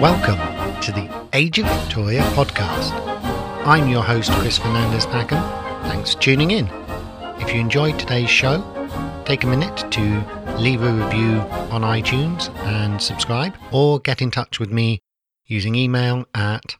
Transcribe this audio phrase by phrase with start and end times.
[0.00, 0.38] Welcome
[0.80, 2.92] to the Age of Victoria podcast.
[3.66, 5.42] I'm your host, Chris Fernandez Packham.
[5.82, 6.66] Thanks for tuning in.
[7.40, 8.64] If you enjoyed today's show,
[9.26, 11.40] take a minute to leave a review
[11.70, 15.02] on iTunes and subscribe, or get in touch with me
[15.44, 16.76] using email at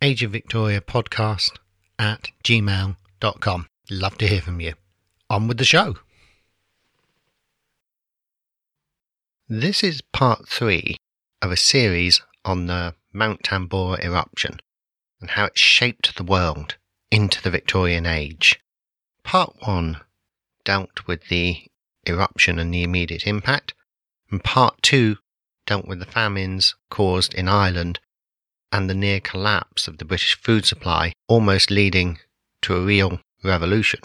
[0.00, 1.50] ageofvictoriapodcast
[1.98, 3.66] at gmail.com.
[3.90, 4.72] Love to hear from you.
[5.28, 5.96] On with the show.
[9.54, 10.96] This is part three
[11.42, 14.60] of a series on the Mount Tambora eruption
[15.20, 16.78] and how it shaped the world
[17.10, 18.58] into the Victorian age.
[19.24, 20.00] Part 1
[20.64, 21.66] dealt with the
[22.08, 23.74] eruption and the immediate impact,
[24.30, 25.18] and Part 2
[25.66, 28.00] dealt with the famines caused in Ireland
[28.72, 32.20] and the near collapse of the British food supply, almost leading
[32.62, 34.00] to a real revolution.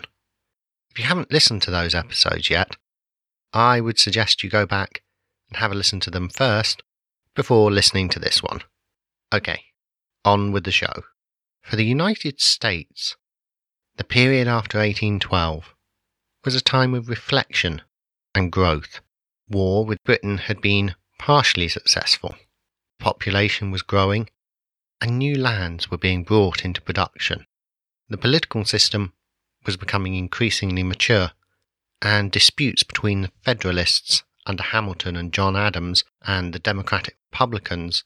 [0.92, 2.76] If you haven't listened to those episodes yet,
[3.54, 5.04] I would suggest you go back
[5.48, 6.84] and have a listen to them first
[7.36, 8.62] before listening to this one.
[9.34, 9.66] Okay,
[10.26, 11.03] on with the show.
[11.62, 13.16] For the United States,
[13.98, 15.73] the period after 1812
[16.45, 17.81] was a time of reflection
[18.34, 19.02] and growth.
[19.50, 22.36] War with Britain had been partially successful.
[23.00, 24.30] Population was growing,
[25.02, 27.45] and new lands were being brought into production.
[28.09, 29.14] The political system
[29.66, 31.31] was becoming increasingly mature,
[32.02, 38.03] and disputes between the Federalists under Hamilton and John Adams and the Democratic Republicans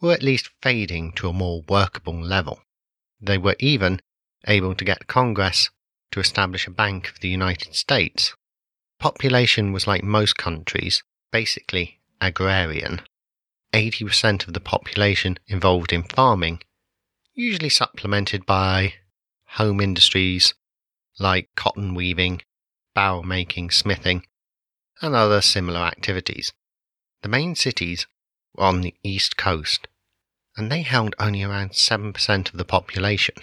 [0.00, 2.60] were at least fading to a more workable level.
[3.20, 4.00] They were even
[4.46, 5.70] able to get Congress
[6.10, 8.34] to establish a Bank of the United States.
[8.98, 13.00] Population was like most countries, basically agrarian.
[13.72, 16.60] 80% of the population involved in farming,
[17.34, 18.94] usually supplemented by
[19.46, 20.54] home industries
[21.18, 22.42] like cotton weaving,
[22.94, 24.24] barrel making, smithing,
[25.00, 26.52] and other similar activities.
[27.22, 28.06] The main cities
[28.54, 29.88] were on the east coast,
[30.56, 33.36] and they held only around 7% of the population.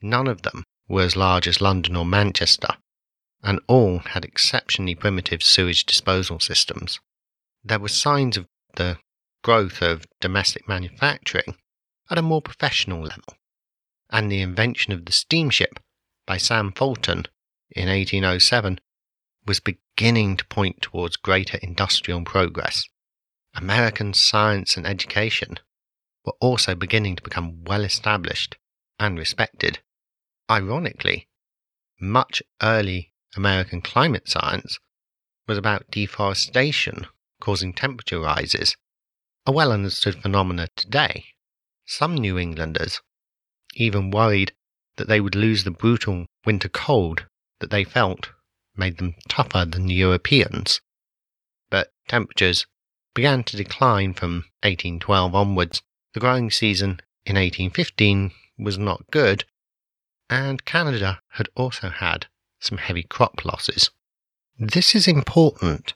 [0.00, 2.76] None of them were as large as London or Manchester,
[3.42, 7.00] and all had exceptionally primitive sewage disposal systems.
[7.62, 8.46] There were signs of
[8.76, 8.98] the
[9.42, 11.56] growth of domestic manufacturing
[12.10, 13.34] at a more professional level,
[14.10, 15.78] and the invention of the steamship
[16.26, 17.26] by Sam Fulton
[17.70, 18.80] in 1807
[19.50, 22.84] was beginning to point towards greater industrial progress.
[23.56, 25.58] American science and education
[26.24, 28.56] were also beginning to become well established
[29.00, 29.80] and respected.
[30.48, 31.26] Ironically,
[32.00, 34.78] much early American climate science
[35.48, 37.08] was about deforestation
[37.40, 38.76] causing temperature rises,
[39.46, 41.24] a well understood phenomenon today.
[41.86, 43.00] Some New Englanders
[43.74, 44.52] even worried
[44.94, 47.26] that they would lose the brutal winter cold
[47.58, 48.30] that they felt
[48.80, 50.80] made them tougher than the Europeans.
[51.70, 52.66] But temperatures
[53.14, 55.82] began to decline from 1812 onwards.
[56.14, 59.44] The growing season in 1815 was not good,
[60.28, 62.26] and Canada had also had
[62.58, 63.90] some heavy crop losses.
[64.58, 65.94] This is important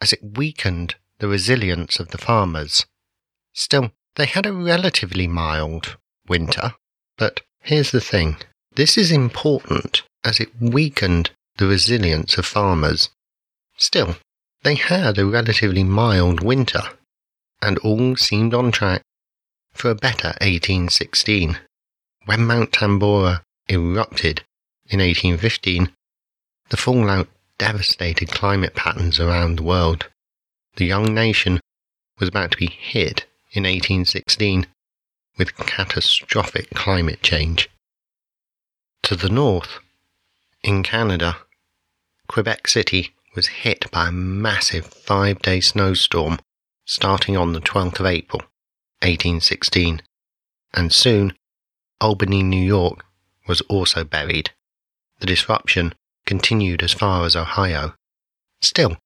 [0.00, 2.86] as it weakened the resilience of the farmers.
[3.52, 5.96] Still, they had a relatively mild
[6.28, 6.74] winter,
[7.16, 8.36] but here's the thing
[8.74, 13.10] this is important as it weakened the resilience of farmers.
[13.76, 14.16] Still,
[14.62, 16.82] they had a relatively mild winter,
[17.60, 19.02] and all seemed on track
[19.72, 21.58] for a better 1816.
[22.24, 24.42] When Mount Tambora erupted
[24.88, 25.92] in 1815,
[26.70, 30.08] the fallout devastated climate patterns around the world.
[30.76, 31.60] The young nation
[32.18, 34.66] was about to be hit in 1816
[35.36, 37.68] with catastrophic climate change.
[39.04, 39.78] To the north,
[40.62, 41.38] in Canada,
[42.28, 46.38] Quebec City was hit by a massive five day snowstorm
[46.84, 48.40] starting on the 12th of April,
[49.00, 50.02] 1816,
[50.74, 51.32] and soon
[52.00, 53.04] Albany, New York
[53.46, 54.50] was also buried.
[55.20, 55.94] The disruption
[56.26, 57.94] continued as far as Ohio.
[58.60, 58.98] Still,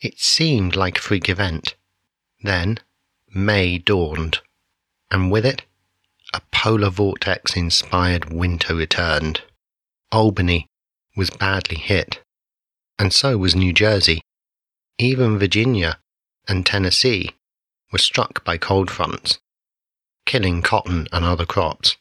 [0.00, 1.76] it seemed like a freak event.
[2.42, 2.78] Then,
[3.34, 4.40] May dawned,
[5.10, 5.62] and with it,
[6.34, 9.42] a polar vortex inspired winter returned.
[10.10, 10.66] Albany
[11.14, 12.20] was badly hit
[12.98, 14.22] and so was New Jersey.
[14.98, 15.98] Even Virginia
[16.48, 17.30] and Tennessee
[17.90, 19.38] were struck by cold fronts,
[20.26, 21.96] killing cotton and other crops.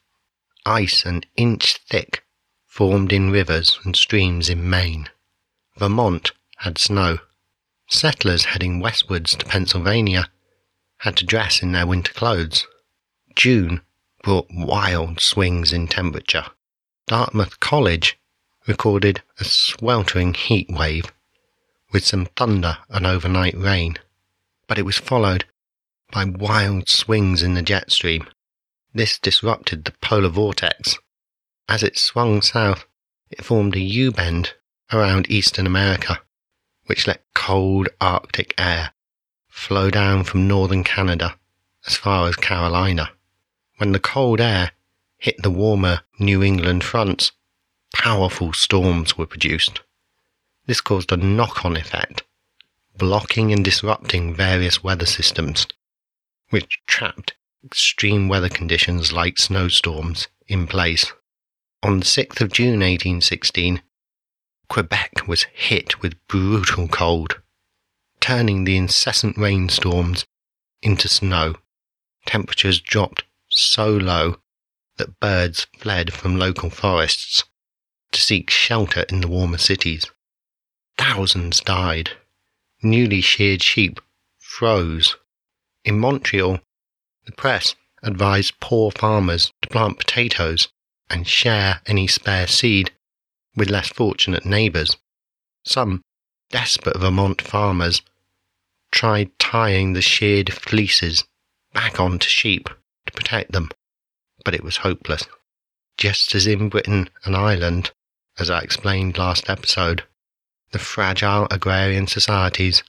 [0.65, 2.23] Ice an inch thick
[2.65, 5.09] formed in rivers and streams in Maine.
[5.77, 7.19] Vermont had snow.
[7.89, 10.29] Settlers heading westwards to Pennsylvania
[10.99, 12.67] had to dress in their winter clothes.
[13.35, 13.81] June
[14.23, 16.45] brought wild swings in temperature.
[17.07, 18.17] Dartmouth College
[18.71, 21.11] recorded a sweltering heat wave,
[21.91, 23.97] with some thunder and overnight rain.
[24.65, 25.43] But it was followed
[26.09, 28.29] by wild swings in the jet stream.
[28.93, 30.97] This disrupted the polar vortex.
[31.67, 32.85] As it swung south,
[33.29, 34.53] it formed a U bend
[34.93, 36.21] around eastern America,
[36.85, 38.93] which let cold Arctic air
[39.49, 41.37] flow down from northern Canada
[41.85, 43.11] as far as Carolina.
[43.79, 44.71] When the cold air
[45.17, 47.33] hit the warmer New England fronts,
[47.93, 49.81] powerful storms were produced.
[50.65, 52.23] This caused a knock on effect,
[52.97, 55.67] blocking and disrupting various weather systems,
[56.49, 57.33] which trapped
[57.63, 61.11] extreme weather conditions like snowstorms in place.
[61.83, 63.81] On the 6th of June 1816,
[64.69, 67.41] Quebec was hit with brutal cold,
[68.19, 70.25] turning the incessant rainstorms
[70.81, 71.55] into snow.
[72.25, 74.37] Temperatures dropped so low
[74.97, 77.43] that birds fled from local forests
[78.11, 80.05] to seek shelter in the warmer cities.
[80.97, 82.11] Thousands died.
[82.83, 83.99] Newly sheared sheep
[84.39, 85.15] froze.
[85.83, 86.59] In Montreal,
[87.25, 90.67] the press advised poor farmers to plant potatoes
[91.09, 92.91] and share any spare seed
[93.55, 94.97] with less fortunate neighbours.
[95.65, 96.01] Some
[96.49, 98.01] desperate Vermont farmers
[98.91, 101.23] tried tying the sheared fleeces
[101.73, 102.69] back onto sheep
[103.05, 103.69] to protect them,
[104.43, 105.23] but it was hopeless.
[105.97, 107.91] Just as in Britain and Ireland,
[108.39, 110.03] as I explained last episode,
[110.71, 112.83] the fragile agrarian societies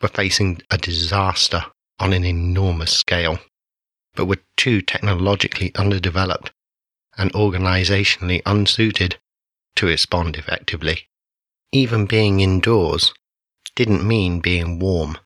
[0.00, 1.64] were facing a disaster
[1.98, 3.38] on an enormous scale,
[4.14, 6.52] but were too technologically underdeveloped
[7.16, 9.18] and organizationally unsuited
[9.76, 11.08] to respond effectively.
[11.72, 13.12] Even being indoors
[13.74, 15.18] didn't mean being warm.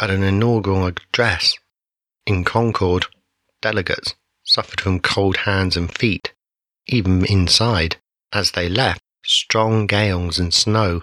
[0.00, 1.56] At an inaugural address
[2.26, 3.06] in Concord,
[3.60, 6.32] delegates suffered from cold hands and feet,
[6.86, 7.96] even inside.
[8.32, 11.02] As they left, strong gales and snow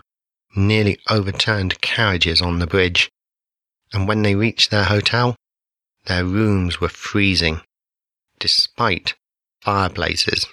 [0.55, 3.11] nearly overturned carriages on the bridge,
[3.91, 5.35] and when they reached their hotel,
[6.05, 7.61] their rooms were freezing,
[8.39, 9.15] despite
[9.61, 10.45] fireplaces.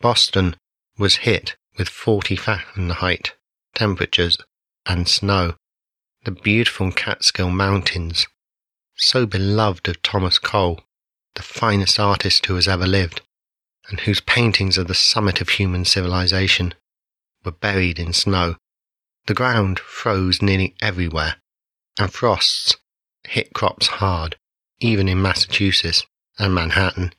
[0.00, 0.56] Boston
[0.98, 3.34] was hit with 40 Fahrenheit
[3.74, 4.36] temperatures
[4.86, 5.54] and snow.
[6.24, 8.26] The beautiful Catskill Mountains,
[8.96, 10.82] so beloved of Thomas Cole,
[11.34, 13.22] the finest artist who has ever lived,
[13.90, 16.74] and whose paintings are the summit of human civilization,
[17.44, 18.56] were buried in snow.
[19.26, 21.36] The ground froze nearly everywhere,
[21.98, 22.76] and frosts
[23.24, 24.36] hit crops hard,
[24.78, 26.06] even in Massachusetts
[26.38, 27.12] and Manhattan.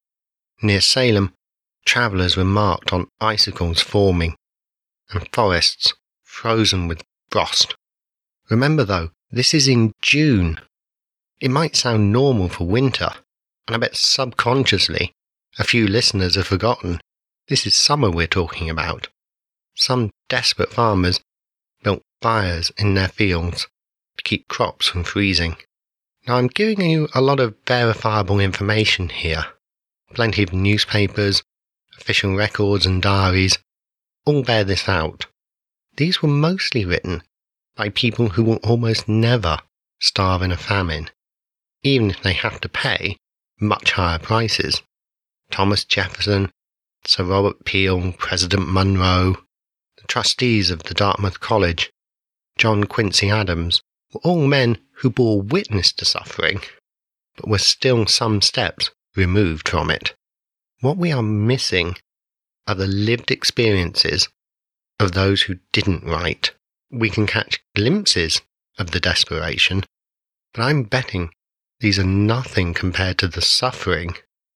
[0.62, 1.34] Near Salem,
[1.86, 4.36] travellers were marked on icicles forming
[5.10, 5.94] and forests
[6.24, 7.76] frozen with frost.
[8.50, 10.60] Remember though, this is in June.
[11.40, 13.12] It might sound normal for winter,
[13.68, 15.14] and I bet subconsciously
[15.60, 17.02] a few listeners have forgotten
[17.48, 19.10] this is summer we're talking about.
[19.76, 21.20] Some desperate farmers
[21.84, 23.68] built fires in their fields
[24.18, 25.58] to keep crops from freezing.
[26.28, 29.46] Now I'm giving you a lot of verifiable information here.
[30.14, 31.44] Plenty of newspapers,
[31.98, 33.58] official records and diaries
[34.26, 35.26] all bear this out.
[35.98, 37.24] These were mostly written
[37.76, 39.60] by people who will almost never
[40.00, 41.10] starve in a famine,
[41.84, 43.18] even if they have to pay
[43.60, 44.82] much higher prices.
[45.52, 46.52] Thomas Jefferson,
[47.06, 49.38] Sir Robert Peel, President Monroe,
[49.98, 51.92] the trustees of the Dartmouth College,
[52.58, 53.82] John Quincy Adams,
[54.14, 56.62] were all men who bore witness to suffering,
[57.36, 60.16] but were still some steps removed from it.
[60.80, 61.98] What we are missing
[62.68, 64.30] are the lived experiences
[65.00, 66.52] of those who didn't write.
[66.92, 68.42] We can catch glimpses
[68.78, 69.84] of the desperation,
[70.54, 71.32] but I'm betting
[71.82, 74.16] these are nothing compared to the suffering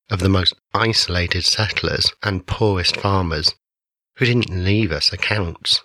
[0.10, 3.56] of the most isolated settlers and poorest farmers
[4.18, 5.82] who didn't leave us accounts.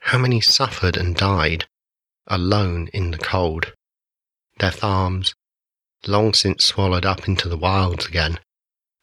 [0.00, 1.66] How many suffered and died
[2.26, 3.72] alone in the cold?
[4.58, 5.34] Their farms,
[6.06, 8.38] long since swallowed up into the wilds again,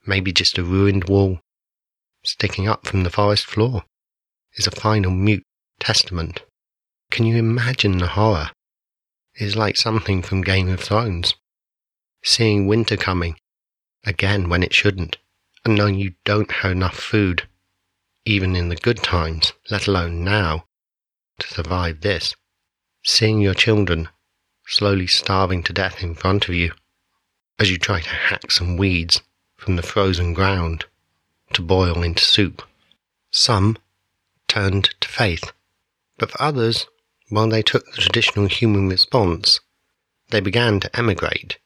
[0.06, 1.40] maybe just a ruined wall
[2.24, 3.84] sticking up from the forest floor,
[4.56, 5.44] is a final mute
[5.80, 6.42] testament.
[7.12, 8.52] Can you imagine the horror?
[9.36, 11.36] It is like something from Game of Thrones.
[12.24, 13.36] Seeing winter coming,
[14.06, 15.18] again when it shouldn't,
[15.64, 17.48] and knowing you don't have enough food,
[18.26, 20.66] even in the good times, let alone now,
[21.40, 22.36] to survive this.
[23.04, 24.10] Seeing your children
[24.68, 26.72] slowly starving to death in front of you
[27.60, 29.22] as you try to hack some weeds
[29.56, 30.86] from the frozen ground
[31.54, 32.64] to boil into soup.
[33.32, 33.78] Some
[34.48, 35.52] turned to faith,
[36.18, 36.88] but for others,
[37.30, 39.60] while they took the traditional human response,
[40.30, 41.58] they began to emigrate.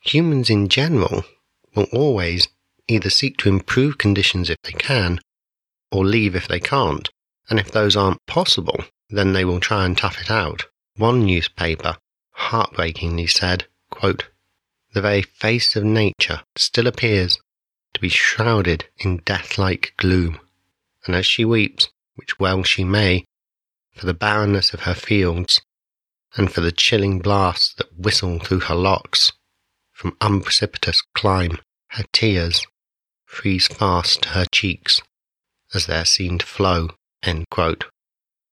[0.00, 1.24] Humans in general
[1.74, 2.48] will always
[2.88, 5.20] either seek to improve conditions if they can,
[5.90, 7.10] or leave if they can't,
[7.48, 10.66] and if those aren't possible, then they will try and tough it out.
[10.96, 11.96] One newspaper
[12.32, 14.28] heartbreakingly said, quote,
[14.92, 17.38] The very face of nature still appears
[17.94, 20.40] to be shrouded in death like gloom,
[21.06, 23.24] and as she weeps, which well she may,
[23.94, 25.60] for the barrenness of her fields,
[26.36, 29.32] and for the chilling blasts that whistle through her locks,
[29.92, 31.58] from unprecipitous clime,
[31.94, 32.66] her tears
[33.24, 35.00] freeze fast to her cheeks
[35.72, 36.88] as they're seen to flow.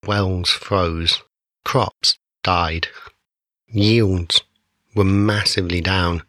[0.07, 1.23] Wells froze,
[1.65, 2.89] crops died,
[3.69, 4.43] yields
[4.95, 6.23] were massively down,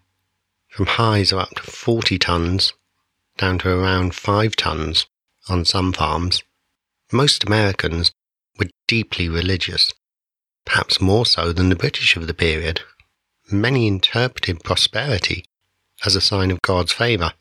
[0.70, 2.74] from highs of up to 40 tons
[3.38, 5.06] down to around 5 tons
[5.48, 6.44] on some farms.
[7.12, 8.12] Most Americans
[8.58, 9.92] were deeply religious,
[10.66, 12.82] perhaps more so than the British of the period.
[13.52, 15.46] Many interpreted prosperity
[16.06, 17.34] as a sign of God's favour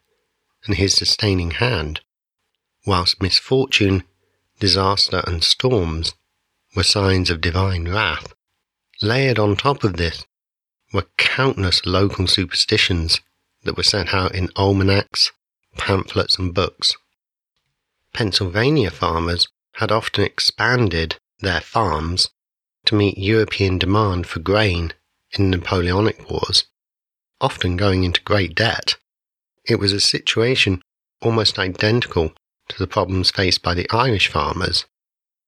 [0.67, 2.01] and his sustaining hand,
[2.87, 4.05] whilst misfortune,
[4.61, 6.15] disaster, and storms
[6.77, 8.33] were signs of divine wrath.
[9.01, 10.25] Layered on top of this
[10.93, 13.21] were countless local superstitions
[13.65, 15.33] that were set out in almanacs,
[15.77, 16.95] pamphlets, and books.
[18.13, 22.29] Pennsylvania farmers had often expanded their farms
[22.85, 24.93] to meet European demand for grain
[25.33, 26.65] in the Napoleonic Wars,
[27.43, 28.97] often going into great debt.
[29.69, 30.81] It was a situation
[31.21, 32.33] almost identical
[32.69, 34.87] to the problems faced by the Irish farmers.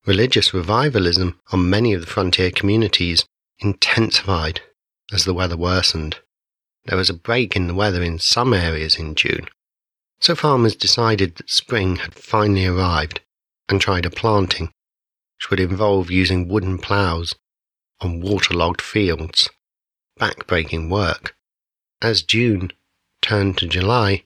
[0.06, 3.24] Religious revivalism on many of the frontier communities
[3.60, 4.60] intensified
[5.12, 6.18] as the weather worsened.
[6.84, 9.48] There was a break in the weather in some areas in June,
[10.20, 13.20] so farmers decided that spring had finally arrived
[13.68, 14.66] and tried a planting,
[15.38, 17.34] which would involve using wooden ploughs
[18.00, 19.48] on waterlogged fields.
[20.20, 21.34] Backbreaking work.
[22.02, 22.72] As June
[23.22, 24.24] turned to July,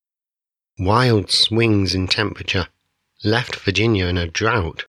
[0.79, 2.69] wild swings in temperature
[3.25, 4.87] left Virginia in a drought,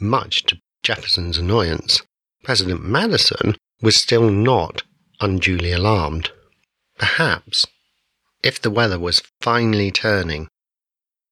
[0.00, 2.02] much to Jefferson's annoyance.
[2.42, 4.82] President Madison was still not
[5.20, 6.30] unduly alarmed.
[6.98, 7.66] Perhaps,
[8.42, 10.48] if the weather was finally turning,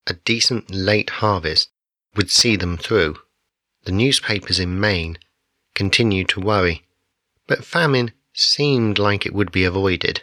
[0.07, 1.71] a decent late harvest
[2.15, 3.17] would see them through.
[3.85, 5.19] The newspapers in Maine
[5.75, 6.87] continued to worry,
[7.47, 10.23] but famine seemed like it would be avoided.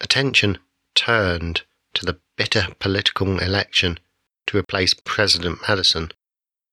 [0.00, 0.58] Attention
[0.94, 1.62] turned
[1.94, 3.98] to the bitter political election
[4.46, 6.12] to replace President Madison,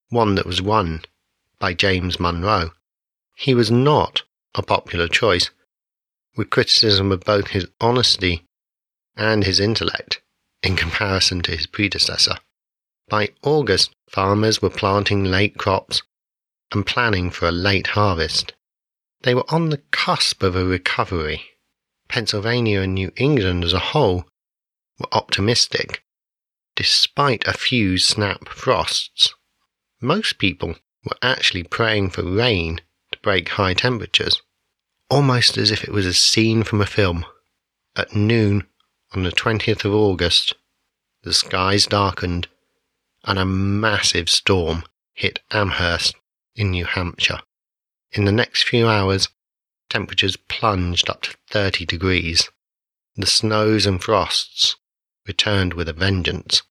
[0.10, 1.03] one that was won
[1.60, 2.72] by James Monroe.
[3.36, 4.24] He was not
[4.56, 5.50] a popular choice,
[6.36, 8.46] with criticism of both his honesty
[9.15, 10.22] and his intellect
[10.62, 12.36] in comparison to his predecessor.
[13.10, 16.01] By August, farmers were planting late crops
[16.72, 18.53] and planning for a late harvest.
[19.22, 21.52] They were on the cusp of a recovery.
[22.13, 24.25] Pennsylvania and New England as a whole
[25.00, 26.03] were optimistic,
[26.75, 29.34] despite a few snap frosts.
[30.00, 34.43] Most people were actually praying for rain to break high temperatures,
[35.10, 37.25] almost as if it was a scene from a film.
[37.96, 38.67] At noon
[39.13, 40.53] on the 20th of August,
[41.24, 42.48] the skies darkened
[43.24, 44.84] and a massive storm
[45.15, 46.13] hit Amherst
[46.55, 47.39] in New Hampshire.
[48.12, 49.29] In the next few hours,
[49.90, 52.50] temperatures plunged up to 30 degrees.
[53.16, 54.75] The snows and frosts
[55.28, 56.63] returned with a vengeance.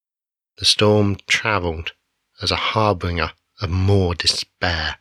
[0.59, 1.93] The storm travelled
[2.41, 4.99] as a harbinger of more despair.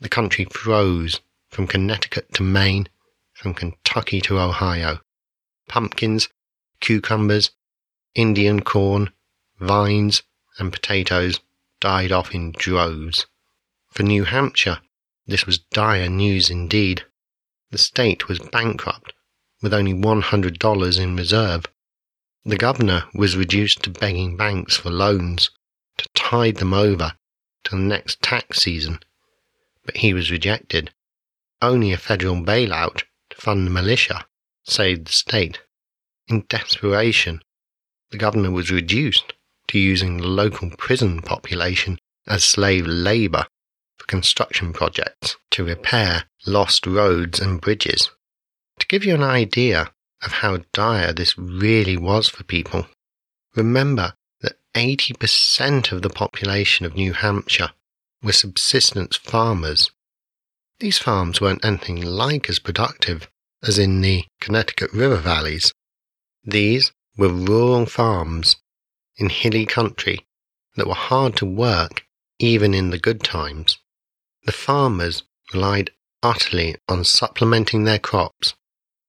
[0.00, 2.88] The country froze from Connecticut to Maine,
[3.32, 5.00] from Kentucky to Ohio.
[5.68, 6.28] Pumpkins,
[6.80, 7.50] cucumbers,
[8.14, 9.12] Indian corn,
[9.60, 10.22] vines,
[10.58, 11.40] and potatoes
[11.80, 13.26] died off in droves.
[13.90, 14.80] For New Hampshire,
[15.26, 17.04] this was dire news indeed.
[17.70, 19.12] The state was bankrupt,
[19.60, 21.66] with only $100 in reserve.
[22.44, 25.50] The governor was reduced to begging banks for loans
[25.98, 27.16] to tide them over
[27.64, 29.00] till the next tax season,
[29.84, 30.92] but he was rejected.
[31.60, 34.26] Only a federal bailout to fund the militia
[34.62, 35.60] saved the state.
[36.28, 37.42] In desperation,
[38.10, 39.32] the governor was reduced
[39.68, 43.55] to using the local prison population as slave labour for
[44.06, 48.10] construction projects to repair lost roads and bridges.
[48.80, 52.86] To give you an idea of how dire this really was for people,
[53.54, 57.72] remember that 80% of the population of New Hampshire
[58.22, 59.90] were subsistence farmers.
[60.80, 63.28] These farms weren't anything like as productive
[63.62, 65.72] as in the Connecticut river valleys.
[66.44, 68.56] These were rural farms
[69.16, 70.26] in hilly country
[70.76, 72.04] that were hard to work
[72.38, 73.78] even in the good times.
[74.46, 75.90] The farmers relied
[76.22, 78.54] utterly on supplementing their crops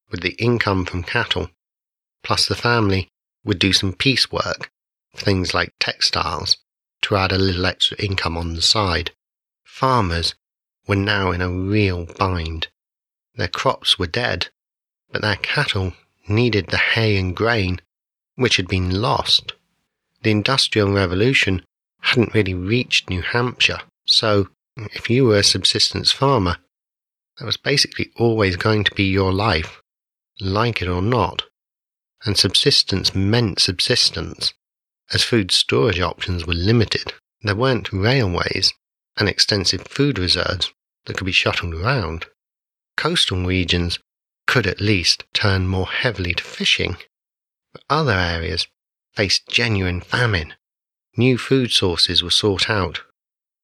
[0.09, 1.51] with the income from cattle,
[2.23, 3.07] plus the family
[3.43, 4.71] would do some piecework,
[5.15, 6.57] things like textiles,
[7.03, 9.11] to add a little extra income on the side.
[9.63, 10.33] Farmers
[10.87, 12.69] were now in a real bind.
[13.35, 14.47] Their crops were dead,
[15.11, 15.93] but their cattle
[16.27, 17.79] needed the hay and grain
[18.35, 19.53] which had been lost.
[20.23, 21.63] The Industrial Revolution
[22.01, 24.49] hadn't really reached New Hampshire, so
[24.93, 26.57] if you were a subsistence farmer,
[27.37, 29.81] that was basically always going to be your life,
[30.39, 31.43] like it or not.
[32.25, 34.53] And subsistence meant subsistence,
[35.13, 37.13] as food storage options were limited.
[37.41, 38.73] There weren't railways
[39.17, 40.71] and extensive food reserves
[41.05, 42.25] that could be shuttled around.
[42.95, 43.99] Coastal regions
[44.47, 46.97] could at least turn more heavily to fishing,
[47.73, 48.67] but other areas
[49.13, 50.53] faced genuine famine.
[51.15, 53.01] New food sources were sought out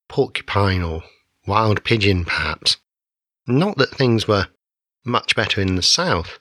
[0.07, 1.03] porcupine or
[1.47, 2.77] wild pigeon, perhaps.
[3.47, 4.47] Not that things were
[5.05, 6.39] much better in the south.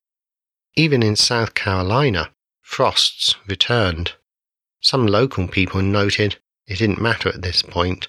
[0.77, 4.15] Even in South Carolina, frosts returned.
[4.81, 8.09] Some local people noted it didn't matter at this point.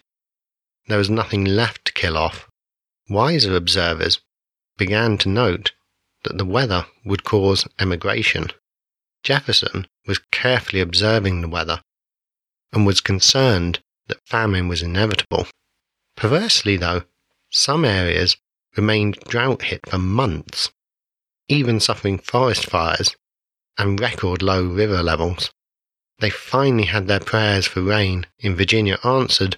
[0.87, 2.47] There was nothing left to kill off.
[3.09, 4.19] Wiser observers
[4.77, 5.73] began to note
[6.23, 8.47] that the weather would cause emigration.
[9.23, 11.81] Jefferson was carefully observing the weather
[12.71, 15.47] and was concerned that famine was inevitable.
[16.15, 17.03] Perversely, though,
[17.49, 18.37] some areas
[18.75, 20.71] remained drought hit for months,
[21.47, 23.15] even suffering forest fires
[23.77, 25.51] and record low river levels.
[26.19, 29.57] They finally had their prayers for rain in Virginia answered,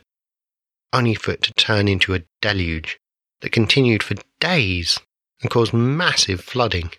[0.93, 2.99] only for it to turn into a deluge
[3.41, 4.99] that continued for days
[5.41, 6.91] and caused massive flooding,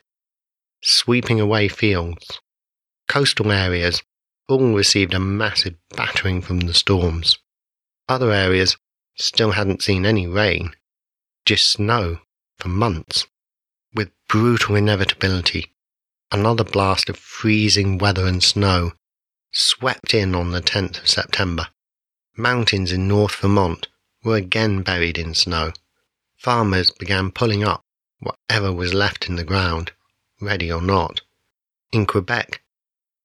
[0.83, 2.41] sweeping away fields.
[3.09, 4.03] Coastal areas
[4.49, 7.39] all received a massive battering from the storms.
[8.09, 8.77] Other areas
[9.17, 10.75] still hadn't seen any rain,
[11.45, 12.21] just snow
[12.59, 13.27] for months.
[13.95, 15.73] With brutal inevitability,
[16.31, 18.93] another blast of freezing weather and snow
[19.53, 21.69] swept in on the 10th of September.
[22.37, 23.89] Mountains in North Vermont
[24.23, 25.73] were again buried in snow.
[26.37, 27.81] Farmers began pulling up
[28.21, 29.93] whatever was left in the ground,
[30.41, 31.23] ready or not.
[31.93, 32.63] In Quebec,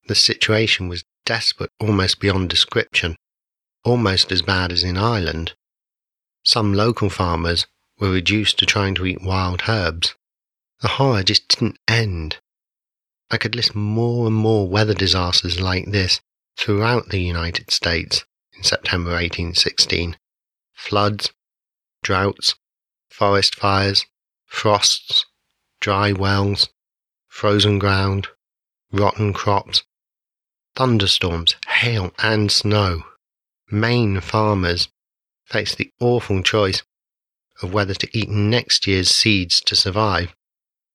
[0.08, 3.16] the situation was desperate almost beyond description,
[3.86, 5.54] almost as bad as in Ireland.
[6.44, 7.68] Some local farmers
[7.98, 10.14] were reduced to trying to eat wild herbs.
[10.82, 12.40] The horror just didn't end.
[13.30, 16.20] I could list more and more weather disasters like this
[16.58, 20.18] throughout the United States in September 1816
[20.74, 21.32] floods,
[22.04, 22.56] droughts,
[23.10, 24.06] forest fires,
[24.46, 25.26] frosts,
[25.80, 26.68] dry wells,
[27.30, 28.28] frozen ground,
[28.92, 29.84] rotten crops,
[30.76, 33.04] thunderstorms, hail, and snow.
[33.70, 34.88] Maine farmers
[35.46, 36.84] face the awful choice
[37.62, 40.34] of whether to eat next year's seeds to survive,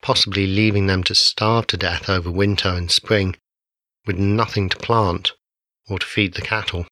[0.02, 3.36] possibly leaving them to starve to death over winter and spring
[4.06, 5.32] with nothing to plant
[5.88, 6.86] or to feed the cattle.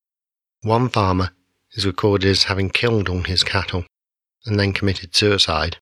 [0.63, 1.31] One farmer
[1.73, 3.85] is recorded as having killed all his cattle
[4.47, 5.79] and then committed suicide.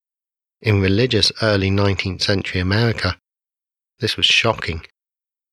[0.60, 3.18] In religious early 19th century America,
[3.98, 4.86] this was shocking.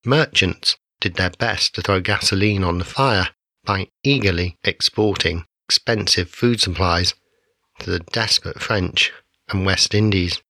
[0.05, 3.29] Merchants did their best to throw gasoline on the fire
[3.63, 7.13] by eagerly exporting expensive food supplies
[7.79, 9.13] to the desperate French
[9.49, 10.41] and West Indies,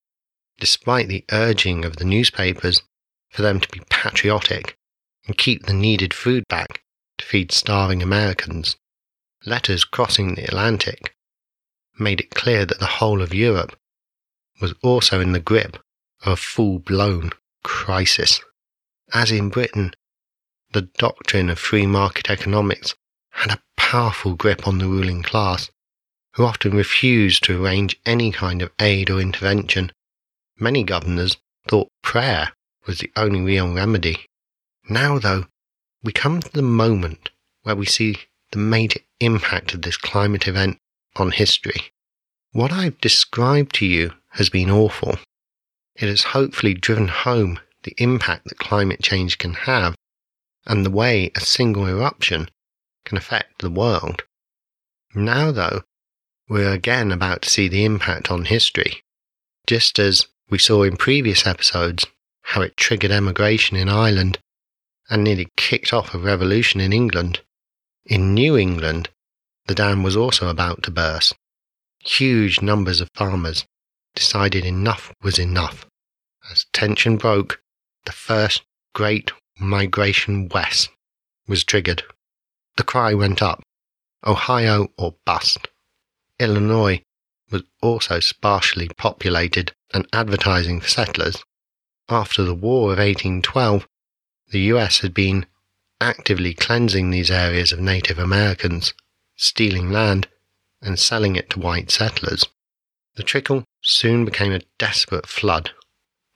[0.59, 2.81] despite the urging of the newspapers
[3.29, 4.77] for them to be patriotic
[5.27, 6.81] and keep the needed food back
[7.17, 8.75] to feed starving Americans.
[9.45, 11.15] Letters crossing the Atlantic
[11.97, 13.77] made it clear that the whole of Europe
[14.61, 15.77] was also in the grip
[16.23, 17.31] of a full blown
[17.63, 18.41] crisis.
[19.13, 19.93] As in Britain,
[20.71, 22.95] the doctrine of free market economics
[23.31, 25.69] had a powerful grip on the ruling class,
[26.33, 29.91] who often refused to arrange any kind of aid or intervention.
[30.59, 32.51] Many governors thought prayer
[32.85, 34.25] was the only real remedy.
[34.89, 35.45] Now, though,
[36.03, 37.29] we come to the moment
[37.63, 38.17] where we see
[38.51, 40.77] the major impact of this climate event
[41.15, 41.91] on history.
[42.51, 45.17] What I've described to you has been awful.
[45.95, 49.95] It has hopefully driven home the impact that climate change can have
[50.69, 52.47] and the way a single eruption
[53.03, 54.23] can affect the world.
[55.15, 55.81] Now, though,
[56.47, 59.01] we're again about to see the impact on history.
[59.65, 62.05] Just as we saw in previous episodes
[62.43, 64.37] how it triggered emigration in Ireland
[65.09, 67.41] and nearly kicked off a revolution in England,
[68.05, 69.09] in New England,
[69.65, 71.35] the dam was also about to burst.
[71.99, 73.65] Huge numbers of farmers
[74.15, 75.87] decided enough was enough.
[76.51, 77.59] As tension broke,
[78.05, 80.89] the first great migration west
[81.47, 82.03] was triggered.
[82.77, 83.61] The cry went up
[84.25, 85.67] Ohio or bust.
[86.39, 87.03] Illinois
[87.51, 91.43] was also sparsely populated and advertising for settlers.
[92.09, 93.87] After the War of 1812,
[94.51, 95.45] the US had been
[96.01, 98.93] actively cleansing these areas of Native Americans,
[99.35, 100.27] stealing land,
[100.81, 102.45] and selling it to white settlers.
[103.15, 105.71] The trickle soon became a desperate flood.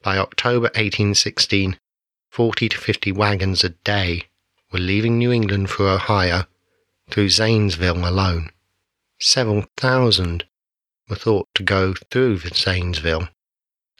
[0.01, 1.77] By October 1816,
[2.33, 4.23] 40 to 50 wagons a day
[4.71, 6.47] were leaving New England for Ohio
[7.11, 8.49] through Zanesville alone.
[9.19, 10.43] Several thousand
[11.07, 13.29] were thought to go through Zanesville,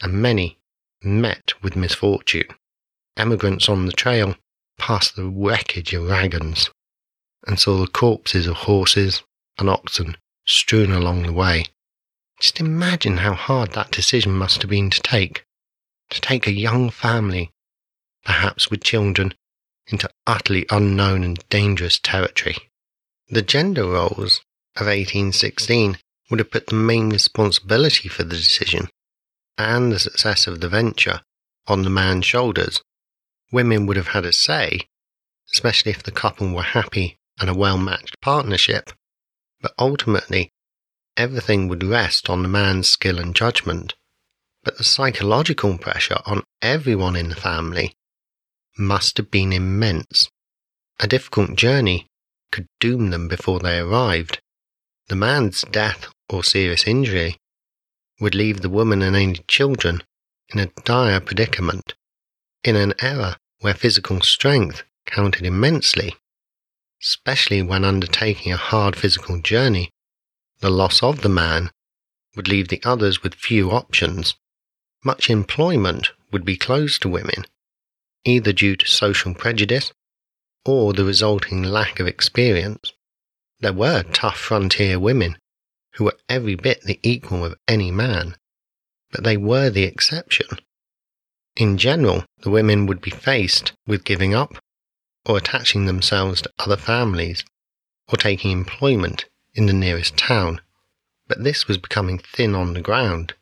[0.02, 0.58] and many
[1.00, 2.48] met with misfortune.
[3.16, 4.34] Emigrants on the trail
[4.78, 6.70] passed the wreckage of wagons
[7.46, 9.22] and saw the corpses of horses
[9.58, 11.66] and oxen strewn along the way.
[12.40, 15.44] Just imagine how hard that decision must have been to take.
[16.10, 17.52] To take a young family,
[18.24, 19.34] perhaps with children,
[19.86, 22.56] into utterly unknown and dangerous territory.
[23.28, 24.42] The gender roles
[24.76, 25.98] of 1816
[26.30, 28.88] would have put the main responsibility for the decision
[29.58, 31.20] and the success of the venture
[31.66, 32.82] on the man's shoulders.
[33.52, 34.88] Women would have had a say,
[35.52, 38.90] especially if the couple were happy and a well matched partnership,
[39.60, 40.50] but ultimately
[41.16, 43.94] everything would rest on the man's skill and judgment.
[44.64, 47.94] But the psychological pressure on everyone in the family
[48.76, 50.28] must have been immense.
[51.00, 52.06] A difficult journey
[52.50, 54.40] could doom them before they arrived.
[55.08, 57.36] The man's death or serious injury
[58.20, 60.02] would leave the woman and any children
[60.50, 61.94] in a dire predicament,
[62.62, 66.14] in an era where physical strength counted immensely,
[67.02, 69.90] especially when undertaking a hard physical journey.
[70.60, 71.70] The loss of the man
[72.36, 74.34] would leave the others with few options.
[75.02, 77.44] Much employment would be closed to women,
[78.24, 79.92] either due to social prejudice
[80.64, 82.92] or the resulting lack of experience.
[83.60, 85.38] There were tough frontier women
[85.94, 88.36] who were every bit the equal of any man,
[89.10, 90.58] but they were the exception.
[91.56, 94.56] In general, the women would be faced with giving up,
[95.24, 97.44] or attaching themselves to other families,
[98.08, 100.60] or taking employment in the nearest town.
[101.28, 103.34] But this was becoming thin on the ground.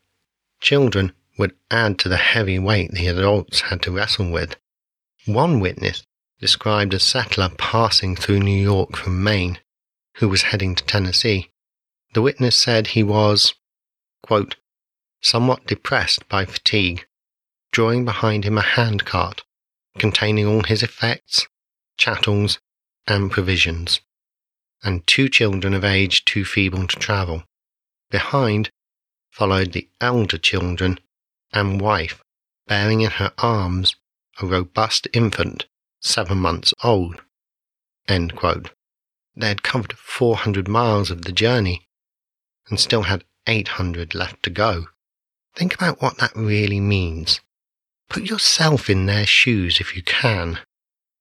[0.61, 4.57] Children would add to the heavy weight the adults had to wrestle with.
[5.27, 6.03] One witness
[6.41, 9.61] described a settler passing through New York from Maine
[10.17, 11.53] who was heading to Tennessee.
[12.15, 13.55] The witness said he was,
[14.23, 14.57] quote,
[15.21, 17.07] somewhat depressed by fatigue,
[17.71, 19.45] drawing behind him a handcart
[19.97, 21.47] containing all his effects,
[21.97, 22.59] chattels,
[23.07, 24.01] and provisions,
[24.83, 27.45] and two children of age too feeble to travel.
[28.11, 28.71] Behind
[29.31, 30.99] followed the elder children
[31.53, 32.23] and wife,
[32.67, 33.97] bearing in her arms
[34.41, 35.67] a robust infant
[36.01, 37.21] seven months old.
[38.09, 41.87] They had covered 400 miles of the journey
[42.69, 44.87] and still had 800 left to go.
[45.55, 47.41] Think about what that really means.
[48.09, 50.59] Put yourself in their shoes if you can.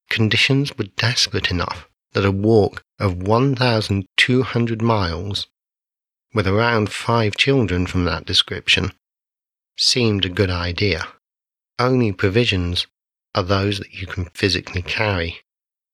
[0.10, 5.48] Conditions were desperate enough that a walk of 1,200 miles,
[6.34, 8.92] with around five children from that description,
[9.78, 11.08] seemed a good idea.
[11.80, 12.88] Only provisions
[13.34, 15.38] are those that you can physically carry.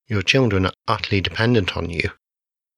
[0.08, 2.12] Your children are utterly dependent on you.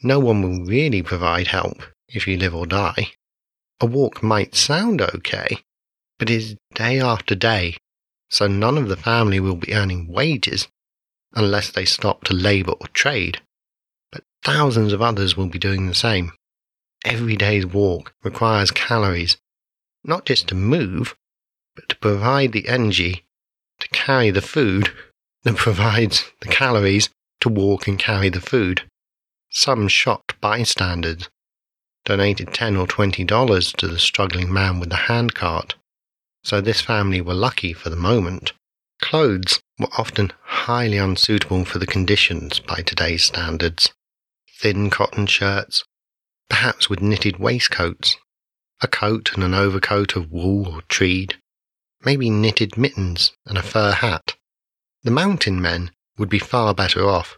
[0.02, 3.12] No one will really provide help if you live or die.
[3.80, 5.64] A walk might sound okay,
[6.18, 7.78] but it is day after day,
[8.30, 10.68] so none of the family will be earning wages
[11.34, 13.42] unless they stop to labour or trade.
[14.12, 16.32] But thousands of others will be doing the same.
[17.06, 19.38] Every day's walk requires calories,
[20.04, 21.16] not just to move,
[21.76, 23.24] but to provide the energy
[23.92, 24.92] carry the food
[25.44, 27.10] that provides the calories
[27.42, 28.84] to walk and carry the food.
[29.50, 31.30] Some shocked bystanders
[32.06, 35.76] donated ten or twenty dollars to the struggling man with the handcart,
[36.44, 38.54] so this family were lucky for the moment.
[39.02, 43.94] Clothes were often highly unsuitable for the conditions by today's standards.
[44.60, 45.84] Thin cotton shirts,
[46.50, 48.18] perhaps with knitted waistcoats,
[48.82, 51.38] a coat and an overcoat of wool or tweed,
[52.04, 54.36] maybe knitted mittens and a fur hat.
[55.04, 57.38] The mountain men would be far better off.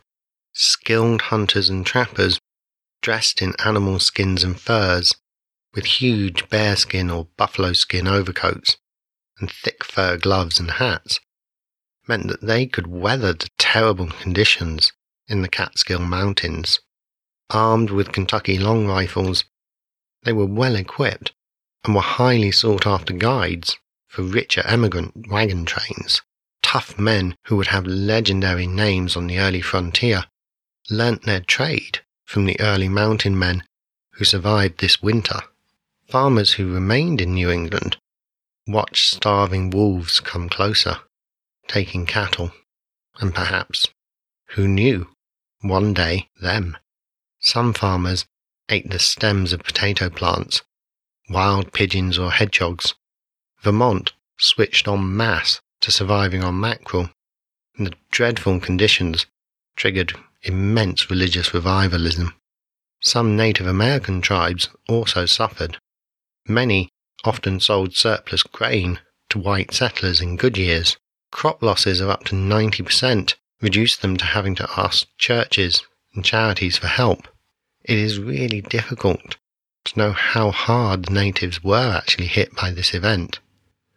[0.54, 2.40] Skilled hunters and trappers,
[3.02, 5.16] dressed in animal skins and furs,
[5.74, 8.78] with huge bearskin or buffalo skin overcoats
[9.40, 11.20] and thick fur gloves and hats,
[12.08, 14.92] meant that they could weather the terrible conditions
[15.28, 16.80] in the Catskill Mountains.
[17.50, 19.46] Armed with Kentucky long rifles,
[20.24, 21.32] they were well equipped
[21.84, 23.78] and were highly sought after guides
[24.12, 26.22] for richer emigrant wagon trains.
[26.62, 30.26] Tough men who would have legendary names on the early frontier
[30.90, 33.64] learnt their trade from the early mountain men
[34.16, 35.40] who survived this winter.
[36.10, 37.96] Farmers who remained in New England
[38.68, 40.98] watched starving wolves come closer,
[41.70, 42.52] taking cattle,
[43.20, 43.88] and perhaps,
[44.56, 45.08] who knew,
[45.62, 46.78] one day them.
[47.40, 48.26] Some farmers
[48.68, 50.62] ate the stems of potato plants
[51.30, 52.94] wild pigeons or hedgehogs.
[53.64, 57.12] Vermont switched en masse to surviving on mackerel,
[57.78, 59.28] and the dreadful conditions
[59.76, 62.34] triggered immense religious revivalism.
[63.02, 65.78] Some Native American tribes also suffered.
[66.48, 66.90] Many
[67.24, 70.98] often sold surplus grain to white settlers in good years.
[71.32, 75.84] Crop losses of up to 90% reduced them to having to ask churches
[76.16, 77.28] and charities for help.
[77.84, 79.38] It is really difficult
[79.86, 83.40] to know how hard the natives were actually hit by this event.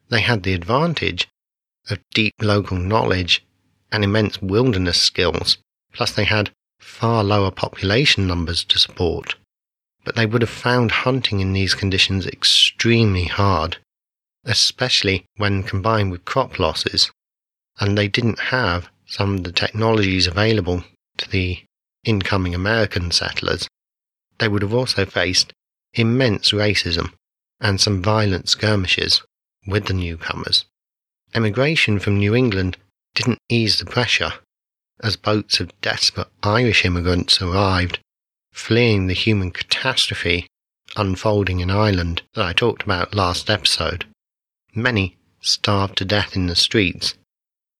[0.08, 1.28] They had the advantage
[1.88, 3.44] of deep local knowledge
[3.90, 5.58] and immense wilderness skills,
[5.92, 9.36] plus they had far lower population numbers to support.
[10.04, 13.78] But they would have found hunting in these conditions extremely hard,
[14.44, 17.10] especially when combined with crop losses,
[17.80, 20.84] and they didn't have some of the technologies available
[21.16, 21.64] to the
[22.04, 23.68] incoming American settlers.
[24.38, 25.52] They would have also faced
[25.94, 27.12] immense racism
[27.60, 29.22] and some violent skirmishes
[29.66, 30.64] with the newcomers.
[31.34, 32.76] Emigration from New England
[33.14, 34.34] didn't ease the pressure
[35.02, 37.98] as boats of desperate Irish immigrants arrived,
[38.52, 40.46] fleeing the human catastrophe
[40.96, 44.06] unfolding in Ireland that I talked about last episode.
[44.74, 47.14] Many starved to death in the streets.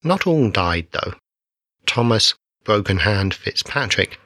[0.02, 1.14] Not all died, though.
[1.86, 4.18] Thomas Broken Hand Fitzpatrick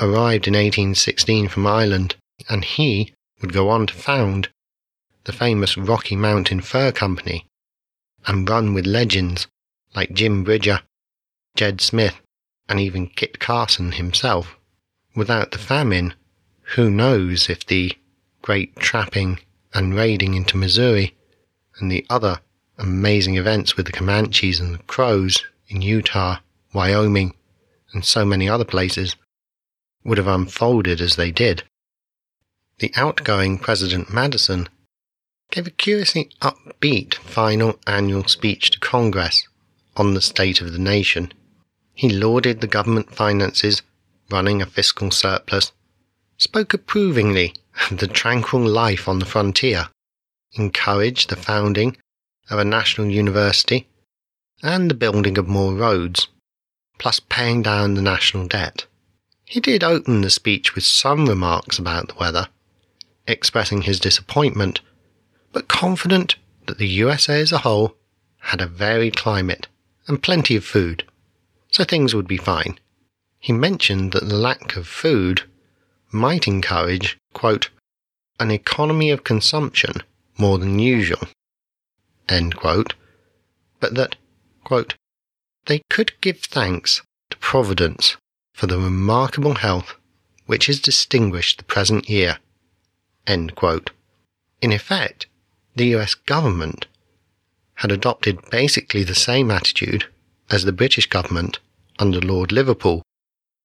[0.00, 2.16] arrived in 1816 from Ireland,
[2.48, 4.48] and he would go on to found
[5.28, 7.46] the famous Rocky Mountain Fur Company
[8.26, 9.46] and run with legends
[9.94, 10.80] like Jim Bridger,
[11.54, 12.14] Jed Smith,
[12.66, 14.56] and even Kit Carson himself.
[15.14, 16.14] Without the famine,
[16.76, 17.92] who knows if the
[18.40, 19.38] great trapping
[19.74, 21.14] and raiding into Missouri
[21.78, 22.40] and the other
[22.78, 26.38] amazing events with the Comanches and the Crows in Utah,
[26.72, 27.34] Wyoming,
[27.92, 29.14] and so many other places
[30.04, 31.64] would have unfolded as they did.
[32.78, 34.70] The outgoing President Madison
[35.50, 39.48] gave a curiously upbeat final annual speech to Congress
[39.96, 41.32] on the state of the nation.
[41.94, 43.82] He lauded the government finances,
[44.30, 45.72] running a fiscal surplus,
[46.36, 47.54] spoke approvingly
[47.90, 49.88] of the tranquil life on the frontier,
[50.52, 51.96] encouraged the founding
[52.50, 53.88] of a national university
[54.62, 56.28] and the building of more roads,
[56.98, 58.86] plus paying down the national debt.
[59.44, 62.48] He did open the speech with some remarks about the weather,
[63.26, 64.80] expressing his disappointment,
[65.52, 67.96] but confident that the USA as a whole
[68.38, 69.68] had a varied climate
[70.06, 71.04] and plenty of food
[71.70, 72.78] so things would be fine.
[73.38, 75.42] He mentioned that the lack of food
[76.10, 77.70] might encourage, quote,
[78.40, 80.02] an economy of consumption
[80.38, 81.28] more than usual,
[82.28, 82.94] end quote,
[83.80, 84.16] but that,
[84.64, 84.94] quote,
[85.66, 88.16] they could give thanks to Providence
[88.54, 89.94] for the remarkable health
[90.46, 92.38] which has distinguished the present year.
[93.26, 93.52] In
[94.62, 95.26] effect,
[95.78, 96.86] the US government
[97.76, 100.06] had adopted basically the same attitude
[100.50, 101.60] as the British government
[101.98, 103.02] under Lord Liverpool,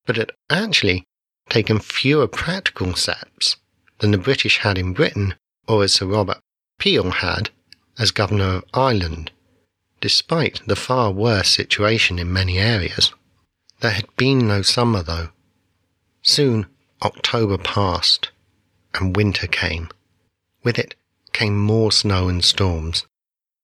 [0.05, 1.03] but had actually
[1.49, 3.57] taken fewer practical steps
[3.99, 5.33] than the British had in Britain
[5.67, 6.39] or as Sir Robert
[6.77, 7.49] Peel had
[7.97, 9.31] as Governor of Ireland,
[9.99, 13.11] despite the far worse situation in many areas.
[13.79, 15.29] There had been no summer, though.
[16.21, 16.67] Soon
[17.01, 18.29] October passed,
[18.93, 19.89] and winter came.
[20.63, 20.95] With it
[21.33, 23.05] came more snow and storms.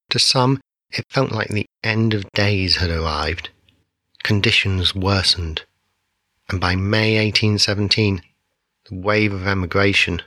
[0.09, 0.59] To some,
[0.91, 3.49] it felt like the end of days had arrived.
[4.23, 5.63] Conditions worsened,
[6.49, 8.21] and by May 1817,
[8.89, 10.21] the wave of emigration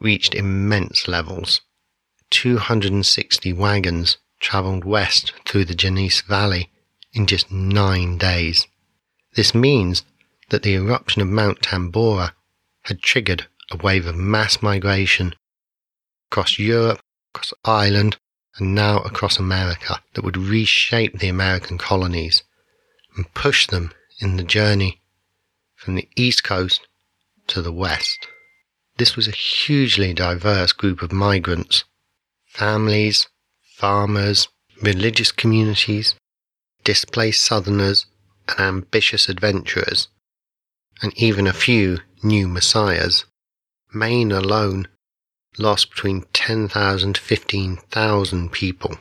[0.00, 1.60] reached immense levels.
[2.30, 6.70] 260 wagons travelled west through the Genesee Valley
[7.12, 8.66] in just nine days.
[9.34, 10.02] This means
[10.50, 12.32] that the eruption of Mount Tambora
[12.82, 15.34] had triggered a wave of mass migration
[16.30, 17.00] across Europe,
[17.34, 18.16] across Ireland,
[18.58, 22.42] and now across America that would reshape the American colonies
[23.16, 25.00] and push them in the journey
[25.74, 26.86] from the East Coast
[27.48, 28.28] to the West.
[28.98, 31.84] This was a hugely diverse group of migrants
[32.46, 33.28] families,
[33.76, 34.48] farmers,
[34.80, 36.14] religious communities,
[36.84, 38.06] displaced Southerners,
[38.48, 40.08] and ambitious adventurers,
[41.02, 43.26] and even a few new messiahs.
[43.92, 44.88] Maine alone
[45.58, 48.98] lost between 10,000 to 15,000 people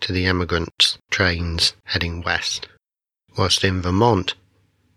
[0.00, 2.68] to the emigrants' trains heading west,
[3.36, 4.34] whilst in Vermont,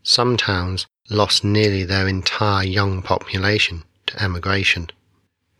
[0.04, 4.90] some towns lost nearly their entire young population to emigration.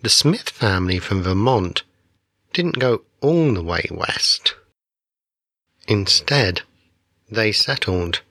[0.02, 1.84] The Smith family from Vermont
[2.54, 4.56] didn't go all the way west.
[5.88, 6.62] Instead,
[7.30, 8.22] they settled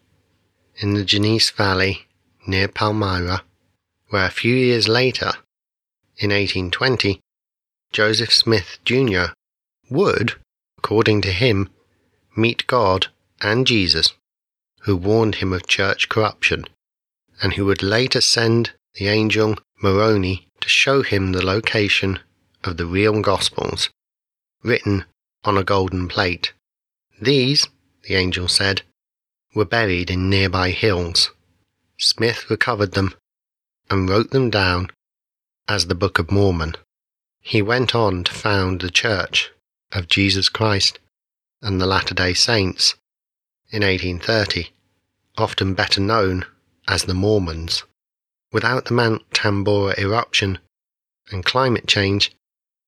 [0.77, 2.07] in the Genesee Valley
[2.47, 3.43] near Palmyra,
[4.09, 5.33] where a few years later
[6.19, 7.21] in 1820,
[7.93, 9.33] Joseph Smith Jr.,
[9.91, 10.35] would,
[10.79, 11.69] according to him,
[12.37, 13.09] meet God
[13.41, 14.15] and Jesus,
[14.83, 16.65] who warned him of church corruption,
[17.43, 22.21] and who would later send the angel Moroni to show him the location
[22.65, 23.91] of the real Gospels,
[24.63, 25.05] written
[25.45, 26.53] on a golden plate.
[27.21, 27.69] These,
[28.05, 28.83] the angel said,
[29.55, 31.31] were buried in nearby hills.
[31.99, 33.15] Smith recovered them
[33.91, 34.91] and wrote them down
[35.69, 36.75] as the Book of Mormon.
[37.41, 39.51] He went on to found the Church
[39.93, 40.99] of Jesus Christ
[41.61, 42.95] and the Latter day Saints
[43.71, 44.71] in 1830,
[45.39, 46.45] often better known
[46.89, 47.85] as the Mormons.
[48.53, 50.59] Without the Mount Tambora eruption
[51.31, 52.33] and climate change,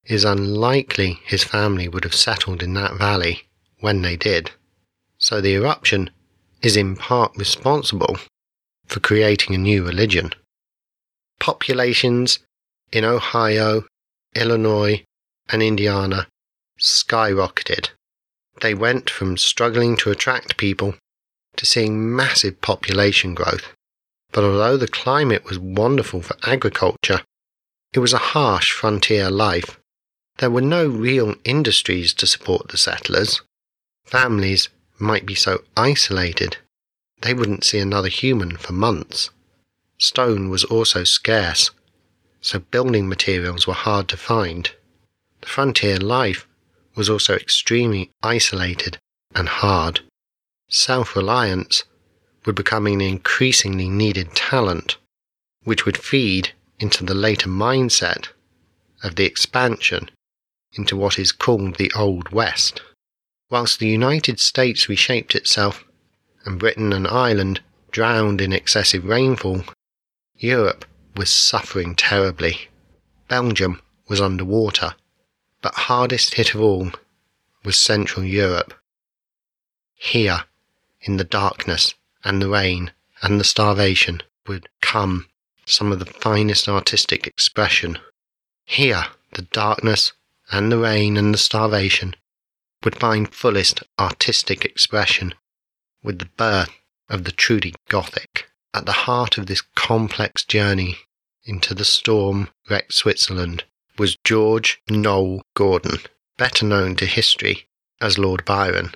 [0.04, 3.44] it is unlikely his family would have settled in that valley
[3.80, 4.50] when they did.
[5.16, 6.10] So the eruption
[6.60, 8.18] is in part responsible
[8.86, 10.32] for creating a new religion.
[11.40, 12.38] Populations
[12.94, 13.84] in Ohio,
[14.34, 15.04] Illinois,
[15.50, 16.28] and Indiana
[16.80, 17.90] skyrocketed.
[18.60, 20.94] They went from struggling to attract people
[21.56, 23.72] to seeing massive population growth.
[24.32, 27.22] But although the climate was wonderful for agriculture,
[27.92, 29.78] it was a harsh frontier life.
[30.38, 33.42] There were no real industries to support the settlers.
[34.04, 36.58] Families might be so isolated
[37.24, 39.30] they wouldn't see another human for months.
[39.98, 41.70] Stone was also scarce,
[42.44, 44.70] so building materials were hard to find.
[45.40, 46.46] The frontier life
[46.94, 48.98] was also extremely isolated
[49.34, 50.00] and hard.
[50.68, 51.84] Self reliance
[52.44, 54.98] would become an increasingly needed talent,
[55.62, 58.28] which would feed into the later mindset
[59.02, 60.10] of the expansion
[60.74, 62.82] into what is called the Old West.
[63.48, 65.82] Whilst the United States reshaped itself
[66.44, 69.64] and Britain and Ireland drowned in excessive rainfall,
[70.36, 70.84] Europe
[71.16, 72.68] was suffering terribly.
[73.28, 74.94] Belgium was under water,
[75.62, 76.90] but hardest hit of all
[77.64, 78.74] was Central Europe.
[79.94, 80.44] Here,
[81.00, 85.28] in the darkness and the rain and the starvation, would come
[85.66, 87.98] some of the finest artistic expression.
[88.64, 90.12] Here, the darkness
[90.50, 92.14] and the rain and the starvation
[92.82, 95.34] would find fullest artistic expression
[96.02, 96.70] with the birth
[97.08, 98.50] of the truly Gothic.
[98.74, 100.98] At the heart of this complex journey
[101.44, 103.62] into the storm wrecked Switzerland
[103.98, 106.00] was George Noel Gordon,
[106.38, 107.68] better known to history
[108.00, 108.92] as Lord Byron.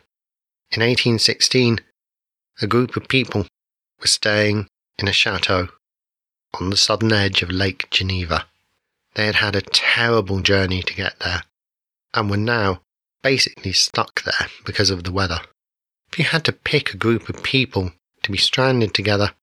[0.72, 1.78] In 1816,
[2.60, 3.46] a group of people
[4.00, 4.66] were staying
[4.98, 5.68] in a chateau
[6.54, 8.48] on the southern edge of Lake Geneva.
[9.14, 11.44] They had had a terrible journey to get there
[12.14, 12.82] and were now
[13.22, 15.40] basically stuck there because of the weather.
[16.10, 17.92] If you had to pick a group of people
[18.24, 19.34] to be stranded together,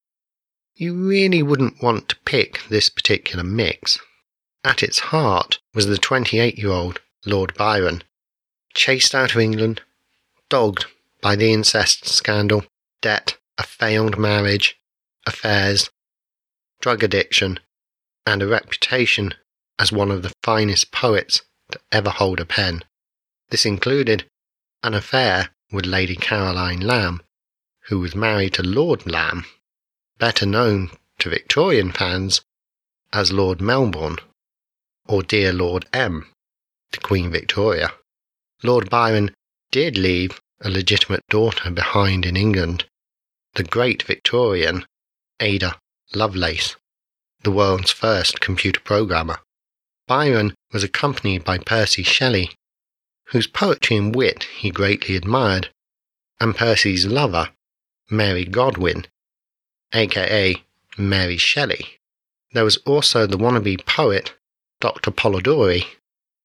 [0.77, 3.97] you really wouldn't want to pick this particular mix.
[4.63, 8.03] At its heart was the 28 year old Lord Byron,
[8.73, 9.81] chased out of England,
[10.49, 10.85] dogged
[11.21, 12.65] by the incest scandal,
[13.01, 14.77] debt, a failed marriage,
[15.25, 15.89] affairs,
[16.81, 17.59] drug addiction,
[18.25, 19.33] and a reputation
[19.79, 22.83] as one of the finest poets to ever hold a pen.
[23.49, 24.25] This included
[24.83, 27.21] an affair with Lady Caroline Lamb,
[27.87, 29.45] who was married to Lord Lamb,
[30.17, 32.41] better known to Victorian fans
[33.11, 34.17] as Lord Melbourne
[35.07, 36.27] or Dear Lord M
[36.91, 37.93] to Queen Victoria.
[38.63, 39.31] Lord Byron
[39.71, 42.85] did leave a legitimate daughter behind in England,
[43.55, 44.85] the great Victorian
[45.39, 45.77] Ada
[46.13, 46.75] Lovelace,
[47.43, 49.39] the world's first computer programmer.
[50.07, 52.55] Byron was accompanied by Percy Shelley,
[53.29, 55.69] whose poetry and wit he greatly admired,
[56.39, 57.49] and Percy's lover,
[58.09, 59.07] Mary Godwin,
[59.93, 60.63] aka
[60.97, 61.99] Mary Shelley.
[62.53, 64.33] There was also the wannabe poet,
[64.79, 65.11] Dr.
[65.11, 65.85] Polidori,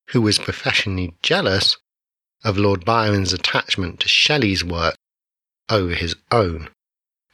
[0.09, 1.77] who was professionally jealous
[2.43, 4.97] of Lord Byron's attachment to Shelley's work
[5.69, 6.69] over his own.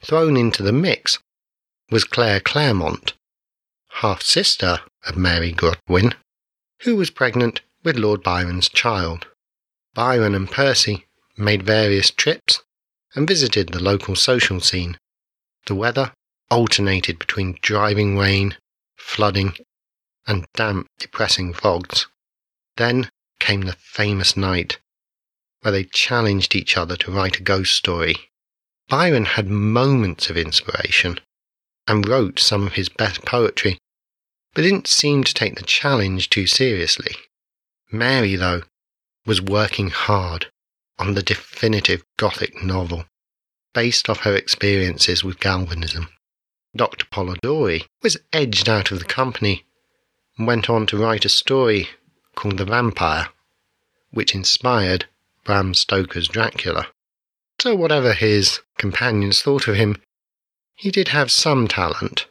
[0.03, 1.19] Thrown into the mix
[1.89, 3.13] was Claire Clairmont,
[4.01, 6.13] half sister of Mary Godwin,
[6.81, 9.25] who was pregnant with Lord Byron's child.
[9.93, 11.07] Byron and Percy
[11.37, 12.61] made various trips
[13.15, 14.97] and visited the local social scene.
[15.67, 16.13] The weather
[16.49, 18.55] alternated between driving rain,
[18.95, 19.57] flooding,
[20.25, 22.07] and damp, depressing fogs.
[22.77, 23.09] Then
[23.41, 24.79] came the famous night,
[25.61, 28.31] where they challenged each other to write a ghost story.
[28.87, 31.19] Byron had moments of inspiration
[31.85, 33.77] and wrote some of his best poetry,
[34.53, 37.15] but didn't seem to take the challenge too seriously.
[37.91, 38.63] Mary, though,
[39.25, 40.49] was working hard
[40.97, 43.05] on the definitive Gothic novel,
[43.73, 46.09] based off her experiences with galvanism.
[46.75, 47.05] Dr.
[47.05, 49.65] Polidori was edged out of the company
[50.37, 51.89] and went on to write a story
[52.35, 53.29] called The Vampire,
[54.11, 55.05] which inspired
[55.43, 56.87] Bram Stoker's Dracula.
[57.59, 59.97] So, whatever his companions thought of him,
[60.75, 62.27] he did have some talent.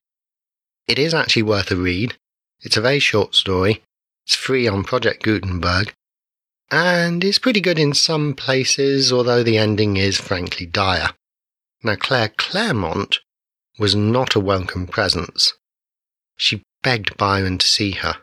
[0.87, 2.17] It is actually worth a read.
[2.61, 3.83] It's a very short story.
[4.25, 5.93] It's free on Project Gutenberg.
[6.71, 11.11] And is pretty good in some places, although the ending is frankly dire.
[11.83, 13.21] Now, Claire Clairmont
[13.79, 15.53] was not a welcome presence.
[16.37, 18.17] She begged Byron to see her,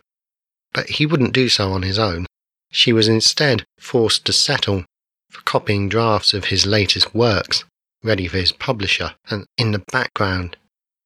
[0.73, 2.25] but he wouldn't do so on his own.
[2.71, 4.85] She was instead forced to settle
[5.29, 7.63] for copying drafts of his latest works,
[8.03, 10.57] ready for his publisher, and in the background,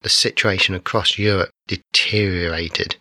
[0.01, 2.97] the situation across Europe deteriorated.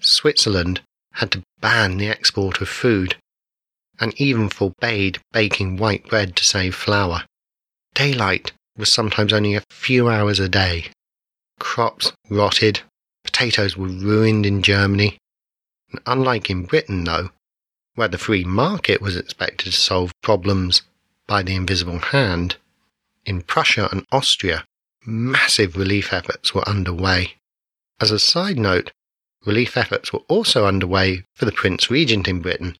[0.00, 0.82] Switzerland
[1.12, 3.16] had to ban the export of food
[4.00, 7.24] and even forbade baking white bread to save flour.
[7.94, 10.86] Daylight was sometimes only a few hours a day.
[11.58, 12.80] Crops rotted,
[13.22, 15.18] potatoes were ruined in Germany.
[15.90, 17.30] And unlike in Britain, though,
[17.94, 20.82] where the free market was expected to solve problems
[21.26, 22.56] by the invisible hand,
[23.24, 24.64] in Prussia and Austria,
[25.06, 27.34] massive relief efforts were underway.
[28.00, 28.92] As a side note,
[29.46, 32.76] relief efforts were also underway for the Prince Regent in Britain,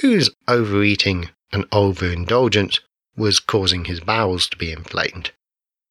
[0.00, 2.80] whose overeating and overindulgence
[3.16, 5.32] was causing his bowels to be inflamed.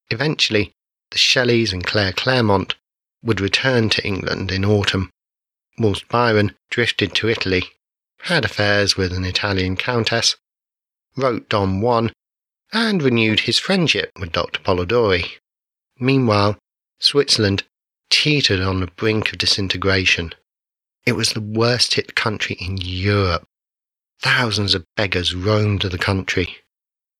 [0.09, 0.73] Eventually,
[1.11, 2.75] the Shelleys and Claire Clairmont
[3.23, 5.11] would return to England in autumn,
[5.77, 7.63] whilst Byron drifted to Italy,
[8.23, 10.35] had affairs with an Italian countess,
[11.15, 12.11] wrote Don Juan,
[12.71, 14.59] and renewed his friendship with Dr.
[14.61, 15.37] Polidori.
[15.99, 16.57] Meanwhile,
[16.99, 17.63] Switzerland
[18.09, 20.33] teetered on the brink of disintegration.
[21.05, 23.43] It was the worst hit country in Europe.
[24.19, 26.57] Thousands of beggars roamed the country.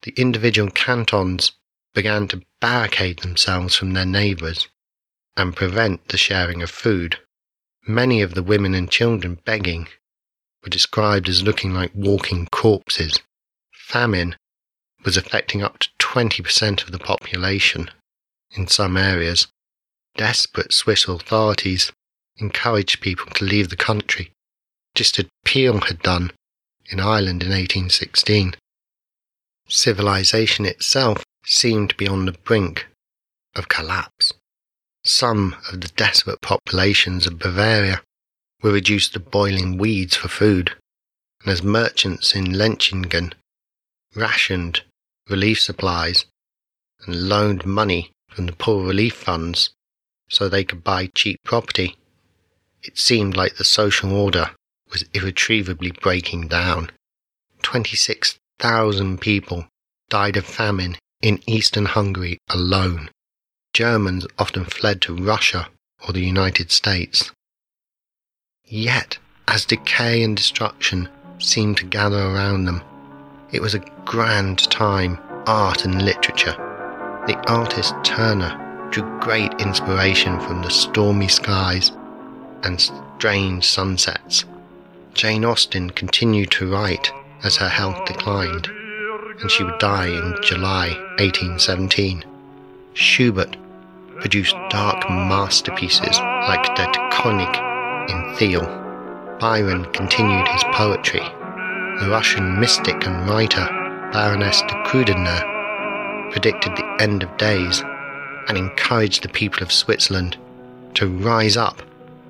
[0.04, 1.52] The individual cantons
[1.94, 4.68] began to barricade themselves from their neighbours
[5.38, 7.20] and prevent the sharing of food.
[7.88, 9.88] Many of the women and children begging
[10.64, 13.20] were described as looking like walking corpses.
[13.74, 14.36] Famine
[15.04, 17.90] was affecting up to 20% of the population
[18.52, 19.48] in some areas.
[20.16, 21.92] Desperate Swiss authorities
[22.38, 24.32] encouraged people to leave the country,
[24.96, 26.32] just as Peel had done
[26.90, 28.56] in Ireland in 1816.
[29.74, 32.88] Civilization itself seemed to be on the brink
[33.56, 34.34] of collapse.
[35.06, 38.02] Some of the desperate populations of Bavaria
[38.62, 40.76] were reduced to boiling weeds for food,
[41.42, 43.34] and as merchants in Lenchingen
[44.14, 44.84] rationed
[45.30, 46.26] relief supplies
[47.06, 49.70] and loaned money from the poor relief funds
[50.30, 51.96] so they could buy cheap property,
[52.84, 54.52] it seemed like the social order
[54.92, 56.92] was irretrievably breaking down.
[58.62, 59.66] 26,000 people
[60.12, 63.10] died of famine in eastern Hungary alone.
[63.74, 65.70] Germans often fled to Russia
[66.06, 67.32] or the United States.
[68.64, 71.10] Yet, as decay and destruction
[71.40, 72.84] seemed to gather around them,
[73.52, 76.56] it was a grand time, art and literature.
[77.26, 81.92] The artist Turner drew great inspiration from the stormy skies
[82.62, 84.46] and strange sunsets.
[85.16, 87.12] Jane Austen continued to write
[87.44, 88.68] as her health declined,
[89.40, 90.90] and she would die in July
[91.20, 92.24] 1817.
[92.94, 93.56] Schubert
[94.20, 97.54] produced dark masterpieces like Der König
[98.10, 99.38] in Thule.
[99.40, 101.24] Byron continued his poetry.
[102.00, 103.68] The Russian mystic and writer
[104.12, 107.82] Baroness de Krüdener predicted the end of days
[108.48, 110.38] and encouraged the people of Switzerland
[110.96, 111.82] to rise up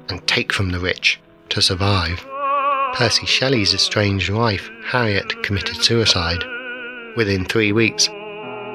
[0.10, 2.26] and take from the rich to survive.
[2.94, 6.44] Percy Shelley's estranged wife, Harriet, committed suicide.
[7.16, 8.08] Within three weeks,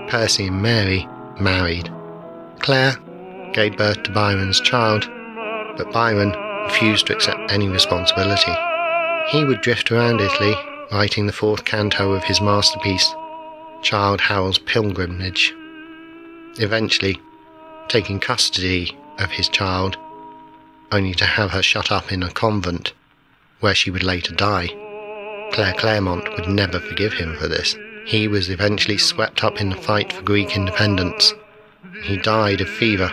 [0.08, 1.06] Percy and Mary
[1.38, 1.90] married.
[2.60, 2.96] Claire
[3.52, 5.08] gave birth to Byron's child,
[5.76, 6.32] but Byron
[6.64, 8.54] refused to accept any responsibility.
[9.30, 10.54] He would drift around Italy,
[10.92, 13.14] writing the fourth canto of his masterpiece,
[13.82, 15.54] Childe Harold's Pilgrimage.
[16.58, 17.20] Eventually,
[17.88, 19.96] taking custody of his child,
[20.90, 22.92] only to have her shut up in a convent,
[23.60, 24.68] where she would later die.
[25.52, 27.76] Claire Clairmont would never forgive him for this.
[28.04, 31.34] He was eventually swept up in the fight for Greek independence.
[32.02, 33.10] He died of fever,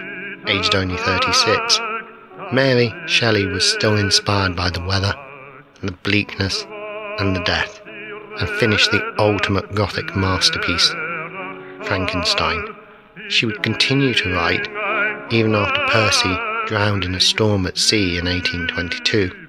[0.48, 1.80] aged only 36.
[2.52, 5.16] Mary Shelley was still inspired by the weather,
[5.82, 6.66] the bleakness,
[7.20, 10.90] and the death, and finished the ultimate Gothic masterpiece,
[11.88, 12.76] Frankenstein.
[13.30, 14.68] She would continue to write
[15.32, 16.38] even after Percy
[16.68, 19.43] drowned in a storm at sea in 1822.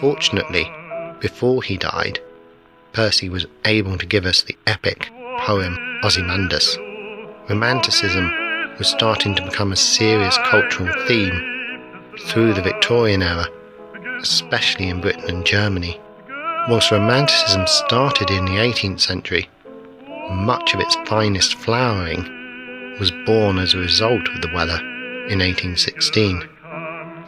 [0.00, 0.70] Fortunately,
[1.18, 2.20] before he died,
[2.92, 6.78] Percy was able to give us the epic poem Ozymandias.
[7.48, 8.30] Romanticism
[8.78, 11.80] was starting to become a serious cultural theme
[12.26, 13.48] through the Victorian era,
[14.20, 16.00] especially in Britain and Germany.
[16.68, 19.48] Whilst Romanticism started in the 18th century,
[20.30, 22.22] much of its finest flowering
[23.00, 26.48] was born as a result of the weather in 1816.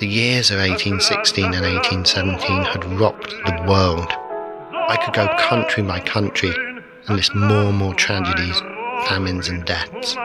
[0.01, 4.11] The years of 1816 and 1817 had rocked the world.
[4.73, 6.51] I could go country by country
[7.07, 8.59] and list more and more tragedies,
[9.09, 10.17] famines, and deaths.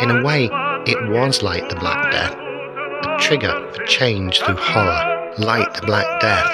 [0.00, 0.46] In a way,
[0.86, 6.20] it was like the Black Death, a trigger for change through horror, like the Black
[6.22, 6.50] Death,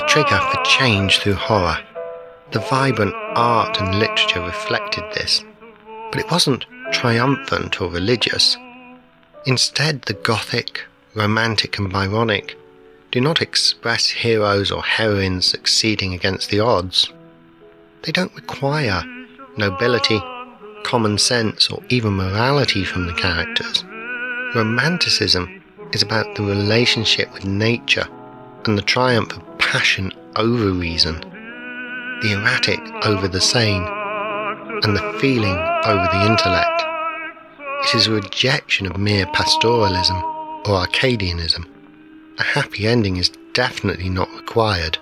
[0.00, 1.78] a trigger for change through horror.
[2.52, 5.42] The vibrant art and literature reflected this,
[6.12, 8.56] but it wasn't triumphant or religious.
[9.44, 10.84] Instead, the Gothic,
[11.18, 12.54] romantic, and Byronic
[13.10, 17.12] do not express heroes or heroines succeeding against the odds.
[18.02, 19.02] They don't require
[19.56, 20.22] nobility,
[20.84, 23.84] common sense, or even morality from the characters.
[24.54, 25.62] Romanticism
[25.92, 28.06] is about the relationship with nature
[28.66, 31.18] and the triumph of passion over reason,
[32.22, 33.84] the erratic over the sane,
[34.84, 36.84] and the feeling over the intellect.
[37.84, 41.66] It is a rejection of mere pastoralism or Arcadianism.
[42.38, 44.98] A happy ending is definitely not required.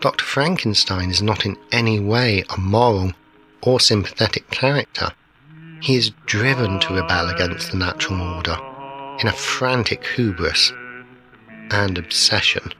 [0.00, 0.24] Dr.
[0.24, 3.12] Frankenstein is not in any way a moral
[3.62, 5.10] or sympathetic character.
[5.80, 8.56] He is driven to rebel against the natural order
[9.20, 10.72] in a frantic hubris
[11.70, 12.72] and obsession.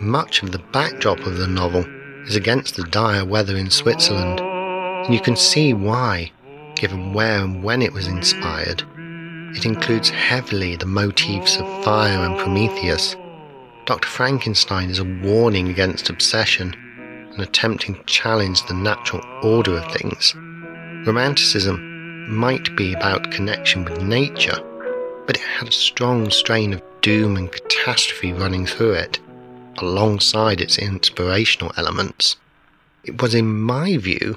[0.00, 1.84] Much of the backdrop of the novel
[2.26, 6.30] is against the dire weather in Switzerland, and you can see why,
[6.74, 8.82] given where and when it was inspired.
[9.54, 13.16] It includes heavily the motifs of fire and Prometheus,
[13.86, 14.08] Dr.
[14.08, 16.74] Frankenstein is a warning against obsession
[17.30, 20.34] and attempting to challenge the natural order of things.
[21.06, 24.58] Romanticism might be about connection with nature,
[25.24, 29.20] but it had a strong strain of doom and catastrophe running through it,
[29.78, 32.34] alongside its inspirational elements.
[33.04, 34.36] It was, in my view,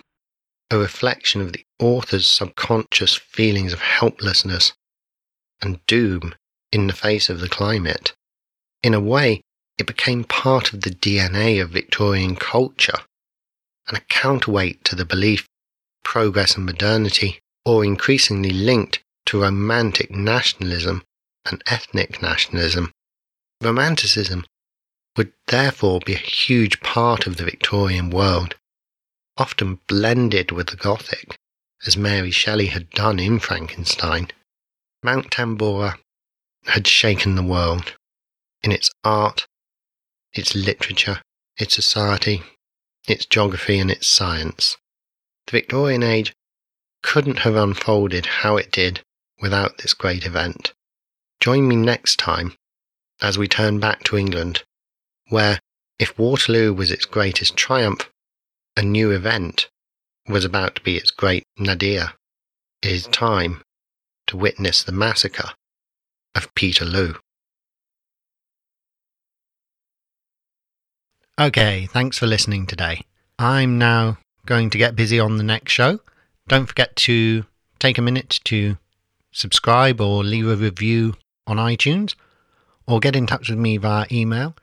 [0.69, 4.73] a reflection of the author's subconscious feelings of helplessness
[5.61, 6.35] and doom
[6.71, 8.13] in the face of the climate.
[8.83, 9.41] In a way,
[9.77, 12.99] it became part of the DNA of Victorian culture
[13.87, 15.47] and a counterweight to the belief
[16.03, 21.03] progress and modernity, or increasingly linked to romantic nationalism
[21.45, 22.91] and ethnic nationalism.
[23.61, 24.45] Romanticism
[25.15, 28.55] would therefore be a huge part of the Victorian world,
[29.37, 31.35] often blended with the Gothic,
[31.85, 34.31] as Mary Shelley had done in Frankenstein.
[35.01, 35.97] Mount Tambora
[36.65, 37.95] had shaken the world
[38.61, 39.47] in its art,
[40.33, 41.21] its literature,
[41.57, 42.43] its society,
[43.07, 44.77] its geography, and its science.
[45.47, 46.33] The Victorian age
[47.01, 49.01] couldn't have unfolded how it did
[49.39, 50.73] without this great event.
[51.39, 52.55] Join me next time
[53.21, 54.63] as we turn back to England,
[55.29, 55.59] where,
[55.97, 58.09] if Waterloo was its greatest triumph,
[58.75, 59.69] a new event
[60.27, 62.13] was about to be its great nadir.
[62.81, 63.61] It is time
[64.29, 65.51] to witness the massacre
[66.35, 67.15] of Peterloo.
[71.39, 73.01] Okay, thanks for listening today.
[73.37, 75.99] I'm now going to get busy on the next show.
[76.47, 77.45] Don't forget to
[77.79, 78.77] take a minute to
[79.31, 81.15] subscribe or leave a review
[81.47, 82.15] on iTunes
[82.87, 84.55] or get in touch with me via email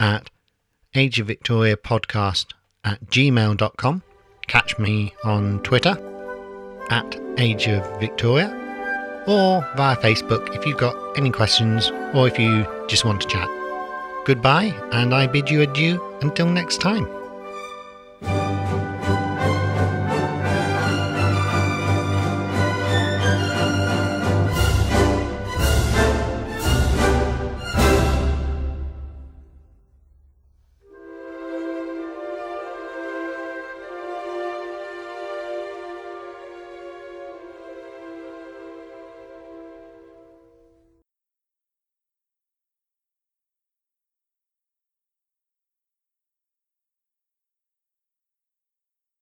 [0.00, 0.28] at
[0.94, 2.46] ageofvictoriapodcast
[2.84, 4.02] at gmail.com.
[4.46, 5.96] Catch me on Twitter
[6.90, 8.63] at Age of Victoria
[9.26, 13.48] or via Facebook if you've got any questions or if you just want to chat.
[14.24, 17.23] Goodbye, and I bid you adieu until next time.